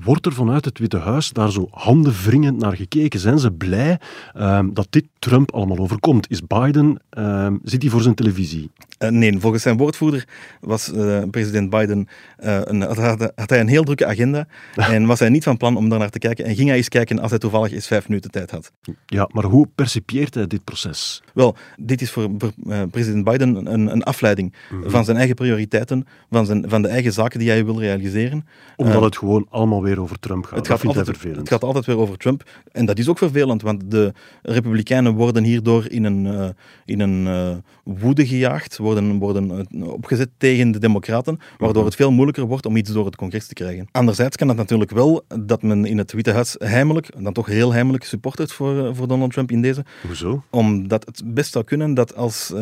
Wordt 0.00 0.26
er 0.26 0.32
vanuit 0.32 0.64
het 0.64 0.78
Witte 0.78 0.98
Huis 0.98 1.30
daar 1.30 1.50
zo 1.50 1.68
handenwringend 1.70 2.58
naar 2.58 2.76
gekeken? 2.76 3.20
Zijn 3.20 3.38
ze 3.38 3.52
blij 3.52 4.00
um, 4.36 4.74
dat 4.74 4.86
dit 4.90 5.06
Trump 5.18 5.52
allemaal 5.52 5.78
overkomt? 5.78 6.30
Is 6.30 6.46
Biden, 6.46 7.02
um, 7.10 7.60
zit 7.62 7.82
hij 7.82 7.90
voor 7.90 8.00
zijn 8.00 8.14
televisie? 8.14 8.70
Uh, 9.04 9.10
nee, 9.10 9.38
volgens 9.38 9.62
zijn 9.62 9.76
woordvoerder 9.76 10.24
was 10.60 10.92
uh, 10.92 11.22
president 11.30 11.70
Biden, 11.70 12.08
uh, 12.44 12.60
een, 12.64 12.80
had, 12.80 13.32
had, 13.34 13.50
hij 13.50 13.60
een 13.60 13.68
heel 13.68 13.84
drukke 13.84 14.06
agenda 14.06 14.46
en 14.76 15.06
was 15.06 15.18
hij 15.18 15.28
niet 15.28 15.44
van 15.44 15.56
plan 15.56 15.76
om 15.76 15.88
daar 15.88 15.98
naar 15.98 16.10
te 16.10 16.18
kijken 16.18 16.44
en 16.44 16.54
ging 16.54 16.68
hij 16.68 16.76
eens 16.76 16.88
kijken 16.88 17.18
als 17.18 17.30
hij 17.30 17.38
toevallig 17.38 17.72
eens 17.72 17.86
vijf 17.86 18.08
minuten 18.08 18.30
tijd 18.30 18.50
had. 18.50 18.72
Ja, 19.06 19.28
maar 19.32 19.44
hoe 19.44 19.68
percipieert 19.74 20.34
hij 20.34 20.46
dit 20.46 20.64
proces? 20.64 21.22
Wel, 21.34 21.56
dit 21.76 22.00
is 22.02 22.10
voor, 22.10 22.30
voor 22.38 22.52
president 22.90 23.24
Biden 23.24 23.72
een, 23.72 23.92
een 23.92 24.02
afleiding 24.02 24.54
mm 24.70 24.80
-hmm. 24.80 24.90
van 24.90 25.04
zijn 25.04 25.16
eigen 25.16 25.34
prioriteiten, 25.34 26.06
van, 26.30 26.46
zijn, 26.46 26.64
van 26.68 26.82
de 26.82 26.88
eigen 26.88 27.12
zaken 27.12 27.38
die 27.38 27.48
hij 27.48 27.64
wil 27.64 27.80
realiseren. 27.80 28.46
Omdat 28.76 29.02
het 29.02 29.16
gewoon 29.16 29.46
allemaal 29.50 29.82
weer 29.82 30.00
over 30.00 30.18
Trump 30.18 30.44
gaat. 30.44 30.58
Het 30.58 30.66
gaat, 30.66 30.84
altijd, 30.84 31.06
vervelend. 31.06 31.38
het 31.38 31.48
gaat 31.48 31.64
altijd 31.64 31.86
weer 31.86 31.98
over 31.98 32.16
Trump. 32.18 32.50
En 32.72 32.86
dat 32.86 32.98
is 32.98 33.08
ook 33.08 33.18
vervelend, 33.18 33.62
want 33.62 33.90
de 33.90 34.12
Republikeinen 34.42 35.14
worden 35.14 35.42
hierdoor 35.42 35.90
in 35.90 36.04
een, 36.04 36.54
in 36.84 37.00
een 37.00 37.62
woede 37.84 38.26
gejaagd, 38.26 38.76
worden, 38.76 38.93
worden 39.18 39.66
uh, 39.70 39.88
opgezet 39.88 40.28
tegen 40.36 40.70
de 40.70 40.78
Democraten, 40.78 41.38
waardoor 41.58 41.76
mhm. 41.76 41.84
het 41.84 41.94
veel 41.94 42.12
moeilijker 42.12 42.44
wordt 42.44 42.66
om 42.66 42.76
iets 42.76 42.92
door 42.92 43.06
het 43.06 43.16
congres 43.16 43.46
te 43.46 43.54
krijgen. 43.54 43.88
Anderzijds 43.90 44.36
kan 44.36 44.48
het 44.48 44.56
natuurlijk 44.56 44.90
wel 44.90 45.24
dat 45.38 45.62
men 45.62 45.84
in 45.84 45.98
het 45.98 46.12
Witte 46.12 46.30
Huis 46.30 46.56
heimelijk, 46.58 47.22
dan 47.22 47.32
toch 47.32 47.46
heel 47.46 47.72
heimelijk, 47.72 48.04
supportert 48.04 48.52
voor, 48.52 48.94
voor 48.94 49.08
Donald 49.08 49.32
Trump 49.32 49.50
in 49.50 49.62
deze. 49.62 49.84
Hoezo? 50.06 50.42
Omdat 50.50 51.06
het 51.06 51.22
best 51.34 51.52
zou 51.52 51.64
kunnen 51.64 51.94
dat 51.94 52.16
als 52.16 52.52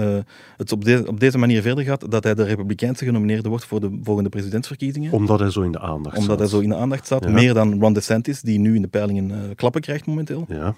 het 0.56 0.72
op, 0.72 0.84
de, 0.84 1.02
op 1.06 1.20
deze 1.20 1.38
manier 1.38 1.62
verder 1.62 1.84
gaat, 1.84 2.10
dat 2.10 2.24
hij 2.24 2.34
de 2.34 2.44
Republikeinse 2.44 3.04
genomineerde 3.04 3.48
wordt 3.48 3.64
voor 3.64 3.80
de 3.80 3.98
volgende 4.02 4.28
presidentsverkiezingen. 4.28 5.12
Omdat 5.12 5.38
hij 5.40 5.50
zo 5.50 5.60
in 5.60 5.72
de 5.72 5.80
aandacht 5.80 6.18
Omdat 6.18 6.38
hij 6.38 6.48
zo 6.48 6.60
in 6.60 6.68
de 6.68 6.76
aandacht 6.76 7.04
staat. 7.04 7.24
Ja. 7.24 7.30
Meer 7.30 7.54
dan 7.54 7.80
Ron 7.80 7.92
DeSantis, 7.92 8.40
die 8.40 8.58
nu 8.58 8.74
in 8.74 8.82
de 8.82 8.88
peilingen 8.88 9.30
uh, 9.30 9.36
klappen 9.54 9.80
krijgt 9.80 10.06
momenteel. 10.06 10.44
Ja. 10.48 10.74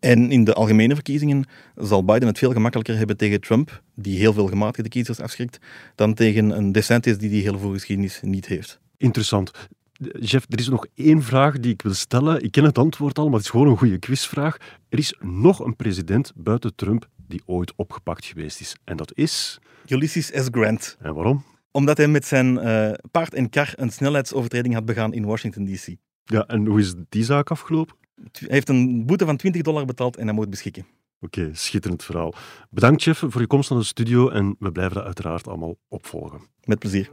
En 0.00 0.30
in 0.30 0.44
de 0.44 0.54
algemene 0.54 0.94
verkiezingen 0.94 1.44
zal 1.76 2.04
Biden 2.04 2.28
het 2.28 2.38
veel 2.38 2.52
gemakkelijker 2.52 2.96
hebben 2.96 3.16
tegen 3.16 3.40
Trump, 3.40 3.82
die 3.94 4.18
heel 4.18 4.32
veel 4.32 4.46
gematigde 4.46 4.88
kiezers 4.88 5.20
afschrikt, 5.20 5.58
dan 5.94 6.14
tegen 6.14 6.50
een 6.50 6.72
DeSantis 6.72 7.18
die 7.18 7.30
die 7.30 7.42
heel 7.42 7.58
veel 7.58 7.72
geschiedenis 7.72 8.20
niet 8.22 8.46
heeft. 8.46 8.80
Interessant. 8.96 9.50
Jeff, 10.20 10.46
er 10.48 10.58
is 10.58 10.68
nog 10.68 10.86
één 10.94 11.22
vraag 11.22 11.60
die 11.60 11.72
ik 11.72 11.82
wil 11.82 11.94
stellen. 11.94 12.42
Ik 12.42 12.52
ken 12.52 12.64
het 12.64 12.78
antwoord 12.78 13.18
al, 13.18 13.24
maar 13.24 13.34
het 13.34 13.44
is 13.44 13.50
gewoon 13.50 13.68
een 13.68 13.76
goede 13.76 13.98
quizvraag. 13.98 14.56
Er 14.88 14.98
is 14.98 15.16
nog 15.20 15.60
een 15.60 15.76
president 15.76 16.32
buiten 16.34 16.74
Trump 16.74 17.08
die 17.28 17.42
ooit 17.46 17.72
opgepakt 17.76 18.24
geweest 18.24 18.60
is. 18.60 18.76
En 18.84 18.96
dat 18.96 19.12
is... 19.14 19.58
Ulysses 19.86 20.26
S. 20.26 20.48
Grant. 20.50 20.96
En 21.00 21.14
waarom? 21.14 21.44
Omdat 21.70 21.96
hij 21.96 22.08
met 22.08 22.26
zijn 22.26 22.54
uh, 22.54 22.92
paard 23.10 23.34
en 23.34 23.50
kar 23.50 23.72
een 23.76 23.90
snelheidsovertreding 23.90 24.74
had 24.74 24.84
begaan 24.84 25.12
in 25.12 25.24
Washington, 25.24 25.66
D.C. 25.66 25.94
Ja, 26.24 26.46
en 26.46 26.66
hoe 26.66 26.80
is 26.80 26.94
die 27.08 27.24
zaak 27.24 27.50
afgelopen? 27.50 27.96
Hij 28.14 28.48
heeft 28.48 28.68
een 28.68 29.06
boete 29.06 29.24
van 29.24 29.36
20 29.36 29.62
dollar 29.62 29.84
betaald 29.84 30.16
en 30.16 30.24
hij 30.24 30.34
moet 30.34 30.50
beschikken. 30.50 30.86
Oké, 31.20 31.40
okay, 31.40 31.54
schitterend 31.54 32.04
verhaal. 32.04 32.34
Bedankt, 32.70 33.02
chef, 33.02 33.24
voor 33.28 33.40
je 33.40 33.46
komst 33.46 33.70
naar 33.70 33.78
de 33.78 33.84
studio 33.84 34.28
en 34.28 34.56
we 34.58 34.72
blijven 34.72 34.94
dat 34.94 35.04
uiteraard 35.04 35.48
allemaal 35.48 35.76
opvolgen. 35.88 36.40
Met 36.64 36.78
plezier. 36.78 37.10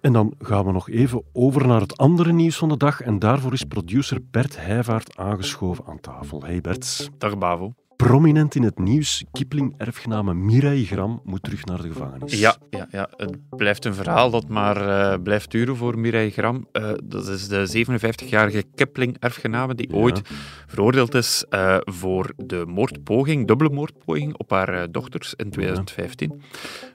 En 0.00 0.12
dan 0.12 0.34
gaan 0.38 0.64
we 0.64 0.72
nog 0.72 0.90
even 0.90 1.24
over 1.32 1.66
naar 1.66 1.80
het 1.80 1.96
andere 1.96 2.32
nieuws 2.32 2.56
van 2.56 2.68
de 2.68 2.76
dag. 2.76 3.00
En 3.00 3.18
daarvoor 3.18 3.52
is 3.52 3.64
producer 3.64 4.18
Bert 4.30 4.56
Heijvaart 4.56 5.16
aangeschoven 5.16 5.84
aan 5.86 6.00
tafel. 6.00 6.42
Hey 6.44 6.60
Bert. 6.60 7.10
Dag 7.18 7.38
Bavo 7.38 7.74
prominent 8.06 8.54
in 8.54 8.62
het 8.62 8.78
nieuws. 8.78 9.24
Kipling-erfgename 9.32 10.34
Mireille 10.34 10.86
Gram 10.86 11.20
moet 11.24 11.42
terug 11.42 11.64
naar 11.64 11.82
de 11.82 11.88
gevangenis. 11.88 12.38
Ja, 12.38 12.56
ja, 12.70 12.86
ja. 12.90 13.08
het 13.16 13.36
blijft 13.50 13.84
een 13.84 13.94
verhaal 13.94 14.30
dat 14.30 14.48
maar 14.48 14.76
uh, 14.88 15.22
blijft 15.22 15.50
duren 15.50 15.76
voor 15.76 15.98
Mireille 15.98 16.30
Gram. 16.30 16.66
Uh, 16.72 16.90
dat 17.04 17.28
is 17.28 17.48
de 17.48 17.86
57-jarige 17.86 18.64
Kipling-erfgename 18.74 19.74
die 19.74 19.88
ja. 19.90 19.96
ooit 19.96 20.20
veroordeeld 20.66 21.14
is 21.14 21.44
uh, 21.50 21.76
voor 21.80 22.32
de 22.36 22.64
moordpoging, 22.66 23.46
dubbele 23.46 23.70
moordpoging 23.70 24.36
op 24.36 24.50
haar 24.50 24.90
dochters 24.90 25.34
in 25.36 25.50
2015. 25.50 26.32
Ja. 26.36 26.44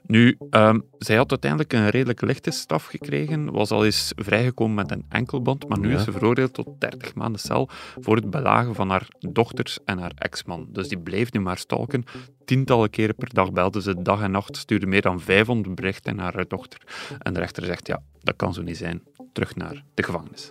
Nu, 0.06 0.36
um, 0.50 0.84
zij 0.98 1.16
had 1.16 1.30
uiteindelijk 1.30 1.72
een 1.72 1.88
redelijk 1.88 2.20
lichte 2.20 2.50
straf 2.50 2.84
gekregen, 2.84 3.52
was 3.52 3.70
al 3.70 3.84
eens 3.84 4.12
vrijgekomen 4.16 4.74
met 4.74 4.90
een 4.90 5.04
enkelband, 5.08 5.68
maar 5.68 5.78
nu 5.78 5.90
ja. 5.90 5.96
is 5.96 6.04
ze 6.04 6.12
veroordeeld 6.12 6.54
tot 6.54 6.68
30 6.78 7.14
maanden 7.14 7.40
cel 7.40 7.68
voor 8.00 8.16
het 8.16 8.30
belagen 8.30 8.74
van 8.74 8.90
haar 8.90 9.08
dochters 9.18 9.78
en 9.84 9.98
haar 9.98 10.12
ex-man. 10.14 10.68
Dus 10.72 10.88
die 10.94 11.02
bleef 11.02 11.32
nu 11.32 11.40
maar 11.40 11.58
stalken. 11.58 12.04
Tientallen 12.44 12.90
keren 12.90 13.14
per 13.14 13.34
dag 13.34 13.52
belde 13.52 13.82
ze 13.82 14.02
dag 14.02 14.22
en 14.22 14.30
nacht, 14.30 14.56
stuurde 14.56 14.86
meer 14.86 15.02
dan 15.02 15.20
500 15.20 15.74
berichten 15.74 16.16
naar 16.16 16.34
haar 16.34 16.48
dochter. 16.48 16.80
En 17.18 17.32
de 17.32 17.40
rechter 17.40 17.64
zegt, 17.64 17.86
ja, 17.86 18.02
dat 18.20 18.36
kan 18.36 18.54
zo 18.54 18.62
niet 18.62 18.76
zijn. 18.76 19.02
Terug 19.32 19.56
naar 19.56 19.84
de 19.94 20.02
gevangenis. 20.02 20.50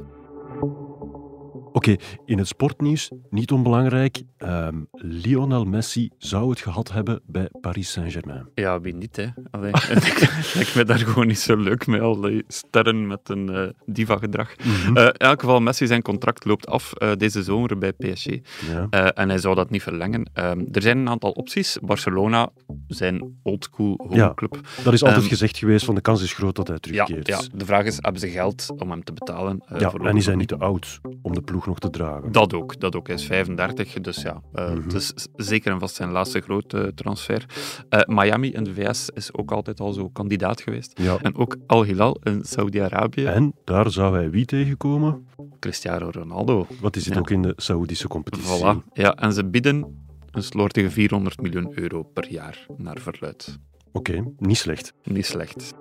Oké, 1.74 1.92
okay, 1.92 2.06
in 2.26 2.38
het 2.38 2.48
sportnieuws, 2.48 3.12
niet 3.30 3.52
onbelangrijk, 3.52 4.22
um, 4.38 4.88
Lionel 4.92 5.66
Messi 5.66 6.10
zou 6.18 6.50
het 6.50 6.60
gehad 6.60 6.92
hebben 6.92 7.22
bij 7.26 7.50
Paris 7.62 7.92
Saint-Germain. 7.92 8.50
Ja, 8.56 8.82
wie 8.82 8.96
niet, 8.96 9.16
hè. 9.16 9.28
Allee, 9.52 9.72
lijkt 10.56 10.76
me 10.76 10.84
daar 10.86 10.98
gewoon 10.98 11.28
niet 11.28 11.40
zo 11.40 11.56
leuk 11.56 11.88
mee, 11.88 12.02
al 12.02 12.22
die 12.22 12.44
sterren 12.48 13.08
met 13.08 13.20
een 13.24 13.52
uh, 13.52 13.70
diva-gedrag. 13.86 14.56
Mm 14.64 14.74
-hmm. 14.74 14.98
uh, 14.98 15.04
in 15.04 15.12
elk 15.12 15.40
geval, 15.40 15.60
Messi 15.60 15.88
zijn 15.88 16.02
contract 16.02 16.46
loopt 16.46 16.68
af 16.68 16.94
uh, 16.98 17.12
deze 17.18 17.44
zomer 17.44 17.78
bij 17.78 17.92
PSG. 17.92 18.26
Ja. 18.72 19.12
en 19.14 19.30
hij 19.30 19.38
zou 19.38 19.56
dat 19.56 19.70
niet 19.70 19.84
verlengen. 19.84 20.30
Um, 20.34 20.68
er 20.72 20.82
zijn 20.82 20.98
een 20.98 21.10
aantal 21.10 21.32
opties. 21.32 21.78
Barcelona, 21.82 22.50
zijn 22.88 23.40
oldschool 23.44 24.00
homeclub. 24.08 24.54
Ja, 24.56 24.84
dat 24.84 24.94
is 24.94 25.04
altijd 25.04 25.24
um, 25.24 25.30
gezegd 25.30 25.58
geweest, 25.58 25.86
van 25.86 25.96
de 25.96 26.02
kans 26.02 26.22
is 26.24 26.34
groot 26.34 26.56
dat 26.56 26.68
hij 26.68 26.80
terugkeert. 26.80 27.28
Ja, 27.28 27.40
ja, 27.42 27.48
de 27.58 27.66
vraag 27.66 27.86
is, 27.86 27.98
hebben 28.02 28.22
ze 28.22 28.30
geld 28.30 28.70
om 28.78 28.90
hem 28.90 29.04
te 29.04 29.14
betalen? 29.14 29.64
ja, 29.78 29.94
en 29.94 30.18
is 30.18 30.26
hij 30.26 30.36
niet 30.36 30.48
te 30.48 30.58
oud 30.58 31.00
om 31.22 31.34
de 31.34 31.42
ploeg 31.42 31.63
nog 31.66 31.80
te 31.80 31.90
dragen. 31.90 32.32
Dat 32.32 32.54
ook, 32.54 32.80
dat 32.80 32.96
ook. 32.96 33.08
Hij 33.08 33.16
is 33.16 33.26
35, 33.26 33.94
dus 33.94 34.22
ja, 34.22 34.42
uh, 34.56 34.70
mm 34.70 34.76
-hmm. 34.76 34.84
het 34.84 34.94
is 34.94 35.14
zeker 35.36 35.72
en 35.72 35.80
vast 35.80 35.96
zijn 35.96 36.12
laatste 36.12 36.42
grote 36.42 36.92
transfer. 36.96 37.46
Uh, 37.90 38.00
Miami 38.06 38.52
in 38.52 38.64
de 38.64 38.74
VS 38.74 39.10
is 39.14 39.34
ook 39.34 39.52
altijd 39.52 39.80
al 39.80 39.94
zo 39.94 40.10
kandidaat 40.10 40.62
geweest. 40.62 41.00
Ja. 41.00 41.18
En 41.22 41.36
ook 41.36 41.58
Al 41.68 41.84
Hilal 41.84 42.20
in 42.24 42.44
Saudi-Arabië. 42.44 43.26
En 43.26 43.54
daar 43.64 43.92
zou 43.92 44.16
hij 44.16 44.30
wie 44.30 44.46
tegenkomen? 44.46 45.28
Cristiano 45.60 46.10
Ronaldo. 46.12 46.68
Wat 46.80 46.96
is 46.96 47.06
het 47.06 47.14
ja. 47.14 47.20
ook 47.20 47.30
in 47.30 47.42
de 47.42 47.54
Saoedische 47.56 48.08
competitie? 48.08 48.60
Voilà. 48.60 48.94
Ja, 48.94 49.16
en 49.16 49.34
ze 49.34 49.46
bieden 49.46 50.06
een 50.32 50.44
slordige 50.44 50.90
400 50.90 51.42
miljoen 51.42 51.80
euro 51.80 52.04
per 52.04 52.32
jaar 52.32 52.66
naar 52.78 52.98
verluid. 53.00 53.60
Oké, 53.92 54.12
okay, 54.12 54.34
niet 54.38 54.58
slecht. 54.58 54.94
Niet 55.04 55.26
slecht. 55.26 55.74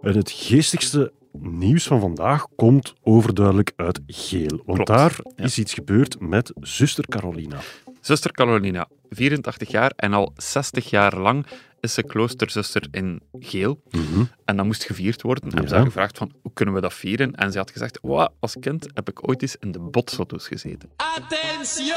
En 0.00 0.16
het 0.16 0.30
geestigste 0.30 1.12
nieuws 1.32 1.86
van 1.86 2.00
vandaag 2.00 2.46
komt 2.56 2.94
overduidelijk 3.02 3.72
uit 3.76 4.00
Geel. 4.06 4.62
Want 4.64 4.64
Klopt, 4.64 4.86
daar 4.86 5.16
ja. 5.36 5.44
is 5.44 5.58
iets 5.58 5.74
gebeurd 5.74 6.20
met 6.20 6.52
zuster 6.60 7.04
Carolina. 7.08 7.58
Zuster 8.00 8.32
Carolina, 8.32 8.88
84 9.10 9.70
jaar 9.70 9.92
en 9.96 10.12
al 10.12 10.32
60 10.36 10.90
jaar 10.90 11.18
lang 11.18 11.46
is 11.80 11.94
ze 11.94 12.02
kloosterzuster 12.02 12.88
in 12.90 13.22
Geel. 13.38 13.80
Mm 13.90 14.06
-hmm. 14.12 14.28
En 14.44 14.56
dat 14.56 14.66
moest 14.66 14.84
gevierd 14.84 15.22
worden. 15.22 15.44
En 15.44 15.50
ja. 15.50 15.54
hebben 15.54 15.70
ze 15.70 15.76
haar 15.76 15.86
gevraagd 15.86 16.18
van, 16.18 16.32
hoe 16.42 16.52
kunnen 16.52 16.74
we 16.74 16.80
dat 16.80 16.94
vieren? 16.94 17.34
En 17.34 17.52
ze 17.52 17.58
had 17.58 17.70
gezegd, 17.70 17.98
wow, 18.02 18.28
als 18.40 18.56
kind 18.60 18.86
heb 18.94 19.08
ik 19.08 19.28
ooit 19.28 19.42
eens 19.42 19.56
in 19.56 19.72
de 19.72 19.78
botsauto's 19.78 20.46
gezeten. 20.46 20.90
Attention! 20.96 21.96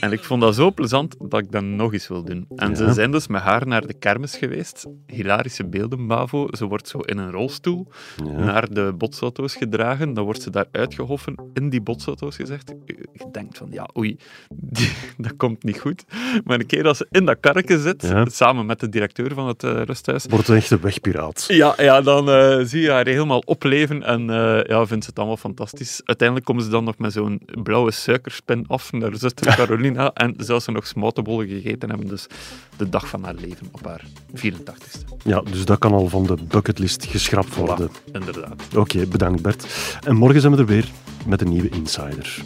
En 0.00 0.12
ik 0.12 0.24
vond 0.24 0.40
dat 0.40 0.54
zo 0.54 0.72
plezant 0.72 1.16
dat 1.18 1.40
ik 1.40 1.52
dat 1.52 1.62
nog 1.62 1.92
eens 1.92 2.08
wil 2.08 2.24
doen. 2.24 2.46
En 2.56 2.68
ja. 2.68 2.74
ze 2.74 2.92
zijn 2.92 3.10
dus 3.10 3.26
met 3.26 3.42
haar 3.42 3.66
naar 3.66 3.86
de 3.86 3.94
kermis 3.94 4.36
geweest. 4.36 4.86
Hilarische 5.06 5.66
beelden, 5.66 6.06
Bavo. 6.06 6.48
Ze 6.50 6.66
wordt 6.66 6.88
zo 6.88 6.98
in 6.98 7.18
een 7.18 7.30
rolstoel 7.30 7.86
ja. 8.24 8.30
naar 8.30 8.72
de 8.72 8.94
botsauto's 8.98 9.54
gedragen. 9.54 10.14
Dan 10.14 10.24
wordt 10.24 10.42
ze 10.42 10.50
daar 10.50 10.66
uitgehoffen, 10.72 11.34
in 11.52 11.68
die 11.68 11.80
botsauto's 11.80 12.36
gezegd. 12.36 12.72
Je 12.86 13.28
denkt 13.32 13.58
van, 13.58 13.68
ja, 13.70 13.88
oei, 13.96 14.16
die, 14.48 14.92
dat 15.18 15.36
komt 15.36 15.62
niet 15.62 15.80
goed. 15.80 16.04
Maar 16.44 16.60
een 16.60 16.66
keer 16.66 16.86
als 16.86 16.98
ze 16.98 17.06
in 17.10 17.24
dat 17.24 17.36
karretje 17.40 17.78
zit, 17.78 18.02
ja. 18.02 18.24
samen 18.28 18.66
met 18.66 18.80
de 18.80 18.88
directeur 18.88 19.34
van 19.34 19.46
het 19.46 19.62
uh, 19.62 19.82
rusthuis... 19.82 20.26
Wordt 20.28 20.48
een 20.48 20.56
echte 20.56 20.78
wegpiraat. 20.80 21.44
Ja, 21.48 21.74
ja 21.76 22.00
dan 22.00 22.28
uh, 22.28 22.64
zie 22.64 22.80
je 22.80 22.90
haar 22.90 23.06
helemaal 23.06 23.42
opleven 23.44 24.02
en 24.02 24.20
uh, 24.20 24.64
ja, 24.64 24.86
vindt 24.86 25.04
ze 25.04 25.10
het 25.10 25.18
allemaal 25.18 25.36
fantastisch. 25.36 26.00
Uiteindelijk 26.04 26.46
komen 26.48 26.62
ze 26.64 26.70
dan 26.70 26.84
nog 26.84 26.98
met 26.98 27.12
zo'n 27.12 27.40
blauwe 27.62 27.90
suikerspin 27.90 28.64
af 28.66 28.92
naar 28.92 29.16
zuster 29.16 29.53
Carolina. 29.56 30.12
En 30.12 30.34
zelfs 30.36 30.64
ze 30.64 30.70
nog 30.70 30.86
smoutenbollen 30.86 31.48
gegeten 31.48 31.88
hebben. 31.88 32.08
Dus 32.08 32.26
de 32.76 32.88
dag 32.88 33.08
van 33.08 33.24
haar 33.24 33.34
leven 33.34 33.68
op 33.72 33.84
haar 33.86 34.04
84ste. 34.34 35.16
Ja, 35.24 35.40
dus 35.40 35.64
dat 35.64 35.78
kan 35.78 35.92
al 35.92 36.08
van 36.08 36.26
de 36.26 36.36
bucketlist 36.48 37.04
geschrapt 37.04 37.54
worden. 37.54 37.90
Inderdaad. 38.12 38.62
Oké, 38.76 39.06
bedankt 39.06 39.42
Bert. 39.42 39.66
En 40.04 40.16
morgen 40.16 40.40
zijn 40.40 40.52
we 40.52 40.58
er 40.58 40.66
weer 40.66 40.88
met 41.26 41.40
een 41.40 41.48
nieuwe 41.48 41.68
Insider. 41.68 42.42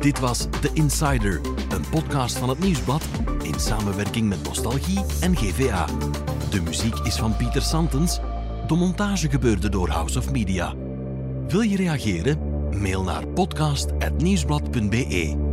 Dit 0.00 0.18
was 0.18 0.46
The 0.60 0.70
Insider, 0.72 1.40
een 1.68 1.84
podcast 1.90 2.38
van 2.38 2.48
het 2.48 2.58
Nieuwsblad 2.58 3.02
in 3.58 3.64
samenwerking 3.64 4.28
met 4.28 4.42
Nostalgie 4.42 5.00
en 5.20 5.36
GVA. 5.36 5.86
De 6.50 6.60
muziek 6.60 6.94
is 6.94 7.16
van 7.16 7.36
Pieter 7.36 7.62
Santens. 7.62 8.20
De 8.66 8.74
montage 8.74 9.30
gebeurde 9.30 9.68
door 9.68 9.88
House 9.88 10.18
of 10.18 10.30
Media. 10.30 10.74
Wil 11.48 11.60
je 11.60 11.76
reageren? 11.76 12.38
Mail 12.80 13.02
naar 13.02 13.26
podcast.nieuwsblad.be. 13.26 15.47